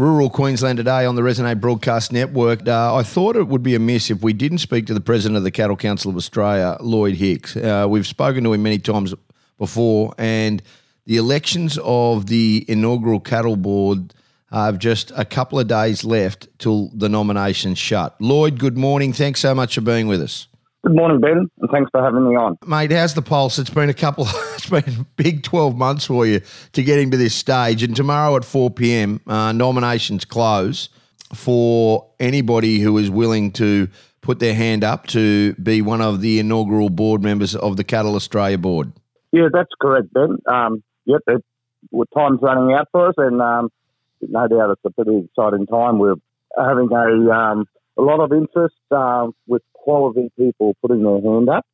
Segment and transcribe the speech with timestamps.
[0.00, 2.66] Rural Queensland today on the Resonate Broadcast Network.
[2.66, 5.42] Uh, I thought it would be amiss if we didn't speak to the President of
[5.42, 7.54] the Cattle Council of Australia, Lloyd Hicks.
[7.54, 9.14] Uh, we've spoken to him many times
[9.58, 10.62] before, and
[11.04, 14.14] the elections of the inaugural cattle board
[14.50, 18.18] have just a couple of days left till the nominations shut.
[18.22, 19.12] Lloyd, good morning.
[19.12, 20.48] Thanks so much for being with us.
[20.82, 22.56] Good morning, Ben, and thanks for having me on.
[22.66, 23.58] Mate, how's the pulse?
[23.58, 24.24] It's been a couple,
[24.54, 26.40] it's been big 12 months for you
[26.72, 27.82] to getting to this stage.
[27.82, 30.88] And tomorrow at 4 p.m., uh, nominations close
[31.34, 33.88] for anybody who is willing to
[34.22, 38.14] put their hand up to be one of the inaugural board members of the Cattle
[38.14, 38.90] Australia Board.
[39.32, 40.38] Yeah, that's correct, Ben.
[40.50, 41.44] Um, yep, it,
[41.90, 43.68] well, time's running out for us, and um,
[44.22, 45.98] no doubt it's a pretty exciting time.
[45.98, 46.16] We're
[46.56, 47.66] having a um,
[48.00, 51.66] a lot of interest uh, with quality people putting their hand up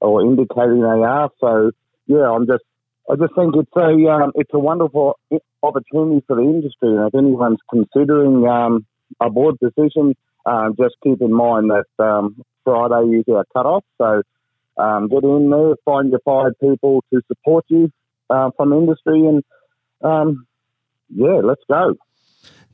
[0.00, 1.30] or indicating they are.
[1.40, 1.70] So
[2.06, 2.64] yeah, I'm just
[3.10, 5.18] I just think it's a um, it's a wonderful
[5.62, 8.86] opportunity for the industry, and if anyone's considering um,
[9.20, 13.84] a board position, uh, just keep in mind that um, Friday is our cut off.
[13.98, 14.22] So
[14.76, 17.90] um, get in there, find your five people to support you
[18.28, 19.42] uh, from industry, and
[20.02, 20.46] um,
[21.08, 21.96] yeah, let's go.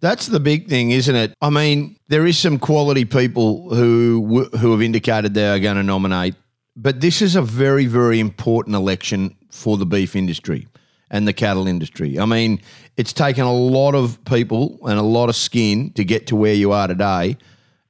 [0.01, 1.35] That's the big thing, isn't it?
[1.41, 5.83] I mean, there is some quality people who who have indicated they are going to
[5.83, 6.35] nominate,
[6.77, 10.69] but this is a very very important election for the beef industry
[11.11, 12.19] and the cattle industry.
[12.19, 12.61] I mean,
[12.97, 16.55] it's taken a lot of people and a lot of skin to get to where
[16.55, 17.39] you are today,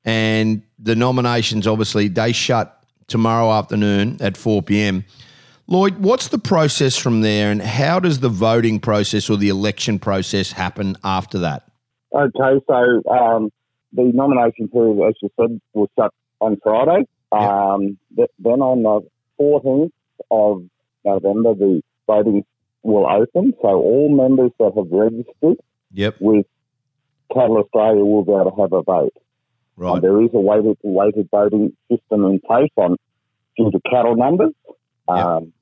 [0.05, 5.05] and the nominations obviously they shut tomorrow afternoon at 4 p.m.
[5.69, 9.99] Lloyd, what's the process from there, and how does the voting process or the election
[9.99, 11.69] process happen after that?
[12.17, 13.51] Okay, so um,
[13.93, 17.07] the nomination period, as you said, will shut on Friday.
[17.31, 19.07] Um, th- then on the
[19.39, 19.91] 14th
[20.31, 20.65] of
[21.05, 22.45] November, the voting
[22.83, 23.53] will open.
[23.61, 25.59] So all members that have registered
[25.93, 26.17] yep.
[26.19, 26.47] with
[27.35, 29.13] Cattle Australia will be able to have a vote.
[29.77, 29.95] Right.
[29.95, 32.97] And there is a weighted, weighted voting system in place on
[33.59, 34.55] due to cattle numbers.
[35.07, 35.53] Um,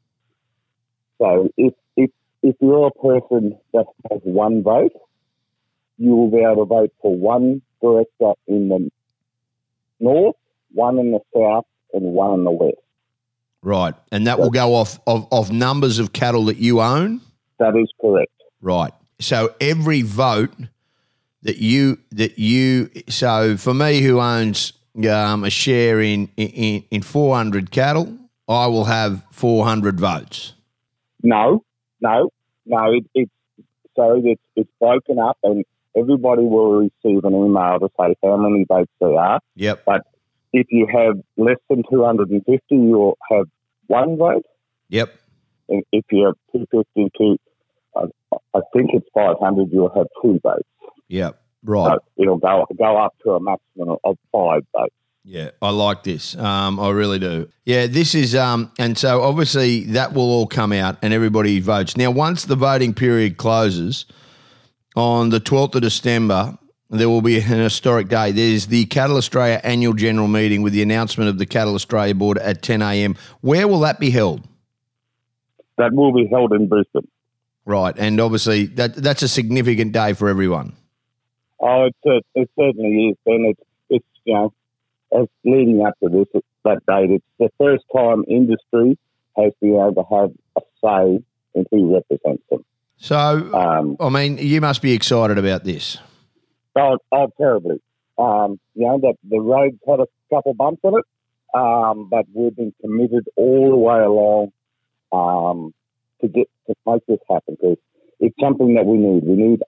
[1.19, 2.11] so if, if
[2.43, 4.93] if you're a person that has one vote,
[5.99, 8.91] you will be able to vote for one director in the
[10.01, 10.37] north,
[10.73, 12.77] one in the south, and one in the west.
[13.63, 17.21] Right, and that will go off of, of numbers of cattle that you own.
[17.59, 18.33] That is correct.
[18.61, 18.93] Right.
[19.21, 20.53] So every vote
[21.43, 24.73] that you that you so for me who owns
[25.09, 28.17] um, a share in, in in 400 cattle,
[28.49, 30.55] I will have 400 votes.
[31.23, 31.65] No,
[32.01, 32.31] no,
[32.67, 32.93] no.
[32.93, 33.31] It, it's
[33.97, 35.65] so it's it's broken up, and
[35.97, 39.41] everybody will receive an email to say how many votes there are.
[39.57, 39.83] Yep.
[39.87, 40.03] But
[40.53, 43.47] if you have less than 250, you'll have
[43.87, 44.45] one vote.
[44.89, 45.15] Yep.
[45.69, 47.37] And if you have 252,
[47.97, 48.07] uh,
[48.55, 50.69] I think it's 500, you'll have two votes.
[51.09, 51.41] Yep.
[51.65, 51.99] Right.
[51.99, 54.95] So it'll go go up to a maximum of five votes.
[55.27, 56.37] Yeah, I like this.
[56.37, 57.49] Um, I really do.
[57.65, 61.97] Yeah, this is, um, and so obviously that will all come out and everybody votes.
[61.97, 64.05] Now, once the voting period closes
[64.95, 66.59] on the 12th of December,
[66.91, 68.31] there will be an historic day.
[68.31, 72.39] There's the Cattle Australia annual general meeting with the announcement of the Cattle Australia board
[72.39, 73.17] at 10 a.m.
[73.41, 74.47] Where will that be held?
[75.77, 77.09] That will be held in Brisbane.
[77.67, 80.75] Right, and obviously that that's a significant day for everyone.
[81.59, 84.53] Oh, it, it, it certainly is, and it's it's you know,
[85.19, 88.99] as leading up to this that date, it's the first time industry
[89.37, 91.25] has been able to have a say
[91.55, 92.65] in who represents them.
[92.97, 93.17] So,
[93.55, 95.99] um, I mean, you must be excited about this.
[96.77, 97.81] Oh, oh terribly.
[98.19, 101.05] Um, you know, the, the road's had a couple bumps in it,
[101.55, 104.53] um, but we've been committed all the way along
[105.13, 105.75] um,
[106.21, 107.79] to get to make this happen because
[108.21, 109.25] it's something that we need.
[109.25, 109.63] We need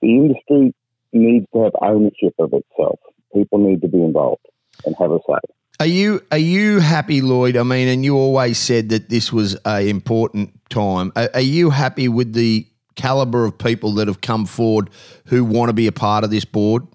[0.00, 0.74] the industry
[1.12, 2.98] needs to have ownership of itself.
[3.34, 4.46] People need to be involved
[4.84, 5.54] and have a say.
[5.80, 7.56] Are you are you happy, Lloyd?
[7.56, 11.12] I mean, and you always said that this was a important time.
[11.16, 14.88] Are, are you happy with the caliber of people that have come forward
[15.26, 16.86] who want to be a part of this board?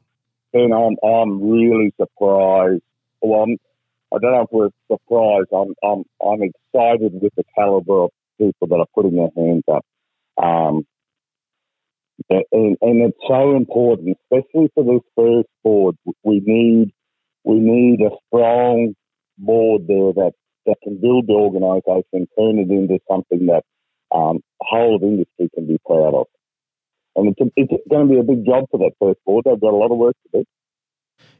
[0.54, 2.82] And I'm I'm really surprised.
[3.22, 3.58] Well, I'm,
[4.14, 5.50] I don't know if we're surprised.
[5.54, 9.86] I'm I'm I'm excited with the caliber of people that are putting their hands up.
[10.42, 10.88] Um,
[12.30, 15.96] and, and it's so important, especially for this first board.
[16.24, 16.94] We need
[17.44, 18.96] we need a strong
[19.38, 20.34] board there that,
[20.66, 23.64] that can build the organisation, turn it into something that
[24.16, 26.28] um, whole of industry can be proud of.
[27.16, 29.46] And it's, a, it's going to be a big job for that first board.
[29.46, 30.46] They've got a lot of work to do.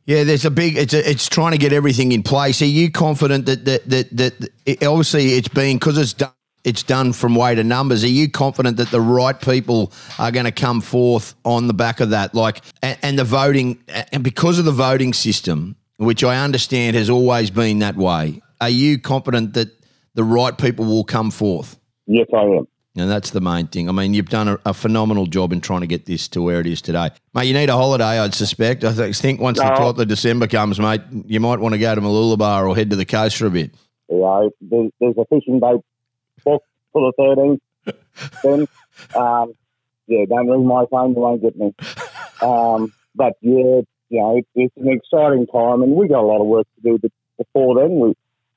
[0.06, 0.76] Yeah, there's a big.
[0.76, 2.62] It's a, it's trying to get everything in place.
[2.62, 6.32] Are you confident that that that, that it, obviously it's been because it's done
[6.64, 8.04] it's done from way to numbers.
[8.04, 12.00] Are you confident that the right people are going to come forth on the back
[12.00, 12.36] of that?
[12.36, 13.82] Like, and, and the voting,
[14.12, 18.70] and because of the voting system, which I understand has always been that way, are
[18.70, 19.70] you confident that
[20.14, 21.78] the right people will come forth?
[22.08, 22.68] Yes, I am.
[22.96, 23.88] And that's the main thing.
[23.88, 26.60] I mean, you've done a, a, phenomenal job in trying to get this to where
[26.60, 27.10] it is today.
[27.34, 28.84] Mate, you need a holiday, I'd suspect.
[28.84, 32.02] I think once the 12th of December comes, mate, you might want to go to
[32.02, 33.72] Mooloolaba or head to the coast for a bit.
[34.10, 35.86] Yeah, there's, there's a fishing boat
[36.44, 37.96] booked for the 13th.
[38.44, 38.68] then,
[39.16, 39.54] um,
[40.08, 41.74] yeah, don't ring my phone, you won't get me.
[42.42, 46.48] Um, but yeah, you know, it's an exciting time, and we got a lot of
[46.48, 48.00] work to do But before then.
[48.00, 48.14] We,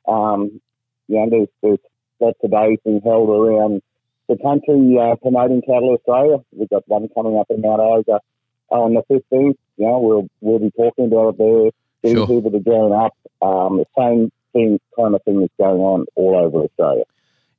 [0.08, 0.60] um,
[1.08, 1.78] you know, there's, there's
[2.20, 3.82] lots of days being held around
[4.28, 6.38] the country uh, promoting Cattle Australia.
[6.52, 8.20] We've got one coming up in Mount Isa
[8.70, 9.56] on the 15th.
[9.76, 11.70] You know, we'll we'll be talking about it there,
[12.02, 12.26] getting sure.
[12.26, 13.14] people to join up.
[13.42, 17.04] Um, the same thing, kind of thing is going on all over Australia.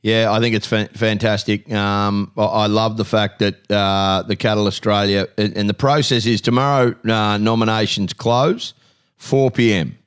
[0.04, 1.72] Yeah, I think it's fa- fantastic.
[1.72, 6.42] Um, I love the fact that uh, the Cattle Australia and, and, the process is
[6.42, 6.94] tomorrow.
[7.06, 8.74] Uh, nominations close,
[9.16, 9.98] four p.m.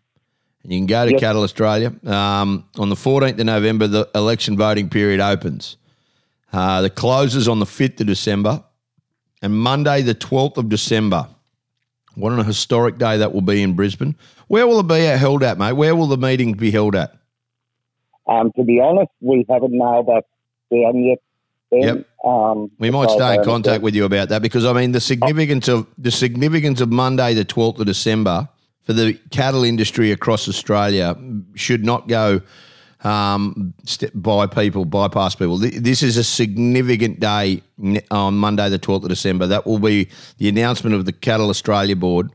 [0.62, 1.20] And you can go to yep.
[1.20, 3.86] Cattle Australia um, on the fourteenth of November.
[3.86, 5.78] The election voting period opens.
[6.52, 8.64] Uh, the closes on the 5th of December
[9.42, 11.28] and Monday, the 12th of December.
[12.14, 14.16] What an historic day that will be in Brisbane.
[14.48, 15.72] Where will it be held at, mate?
[15.72, 17.14] Where will the meeting be held at?
[18.28, 20.24] Um, to be honest, we haven't nailed that
[20.70, 21.18] down yet.
[21.70, 21.82] Ben.
[21.82, 22.06] Yep.
[22.24, 25.68] Um, we might stay in contact with you about that because I mean the significance
[25.68, 28.48] of the significance of Monday, the twelfth of December,
[28.82, 31.16] for the cattle industry across Australia
[31.54, 32.40] should not go
[33.06, 33.74] um,
[34.14, 35.58] by people, bypass people.
[35.58, 37.62] This is a significant day
[38.10, 39.46] on Monday, the 12th of December.
[39.46, 40.08] That will be
[40.38, 42.32] the announcement of the Cattle Australia Board,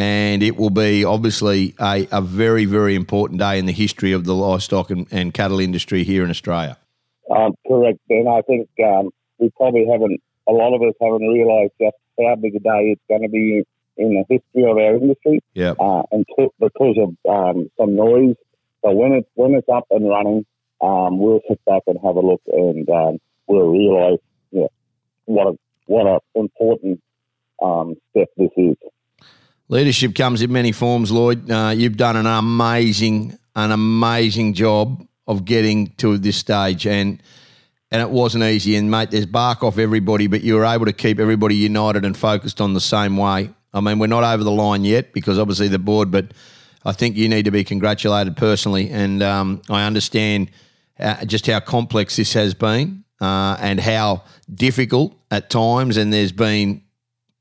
[0.00, 4.24] and it will be obviously a, a very, very important day in the history of
[4.24, 6.76] the livestock and, and cattle industry here in Australia.
[7.30, 8.26] Um, correct, Ben.
[8.28, 12.56] I think um, we probably haven't, a lot of us haven't realised just how big
[12.56, 13.62] a day it's going to be
[13.96, 15.40] in the history of our industry.
[15.54, 15.74] Yeah.
[15.78, 16.24] Uh, and
[16.58, 18.36] because of um, some noise
[18.82, 20.46] so when it's when it's up and running,
[20.80, 24.20] um, we'll sit back and have a look, and um, we'll realise
[24.50, 24.68] yeah,
[25.26, 27.02] what a what a important
[27.62, 28.76] um, step this is.
[29.70, 31.48] Leadership comes in many forms, Lloyd.
[31.48, 37.22] Uh, you've done an amazing, an amazing job of getting to this stage, and
[37.92, 38.74] and it wasn't easy.
[38.74, 42.16] And mate, there's bark off everybody, but you were able to keep everybody united and
[42.16, 43.50] focused on the same way.
[43.72, 46.32] I mean, we're not over the line yet because obviously the board, but
[46.84, 48.90] I think you need to be congratulated personally.
[48.90, 50.50] And um, I understand
[50.98, 55.96] uh, just how complex this has been uh, and how difficult at times.
[55.96, 56.82] And there's been,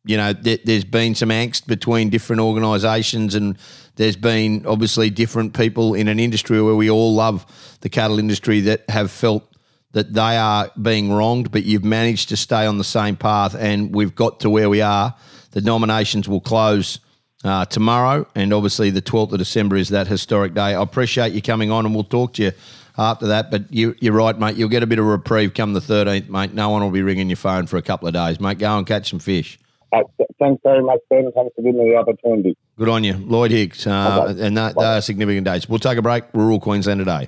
[0.05, 3.57] you know, th- there's been some angst between different organisations, and
[3.95, 7.45] there's been obviously different people in an industry where we all love
[7.81, 9.43] the cattle industry that have felt
[9.91, 13.93] that they are being wronged, but you've managed to stay on the same path, and
[13.93, 15.15] we've got to where we are.
[15.51, 16.99] The nominations will close
[17.43, 20.75] uh, tomorrow, and obviously the 12th of December is that historic day.
[20.75, 22.51] I appreciate you coming on, and we'll talk to you
[22.97, 23.49] after that.
[23.49, 24.57] But you, are right, mate.
[24.57, 26.53] You'll get a bit of reprieve come the 13th, mate.
[26.53, 28.59] No one will be ringing your phone for a couple of days, mate.
[28.59, 29.57] Go and catch some fish.
[29.91, 30.01] Uh,
[30.39, 31.31] thanks very much, Ben.
[31.33, 32.55] Thanks for giving me the opportunity.
[32.77, 33.87] Good on you, Lloyd Higgs.
[33.87, 34.45] Uh, okay.
[34.45, 35.67] And that, they are significant dates.
[35.67, 36.25] We'll take a break.
[36.33, 37.27] Rural Queensland today.